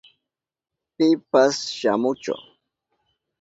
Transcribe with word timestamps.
Pipas 0.95 1.55
shamuchu. 1.79 2.33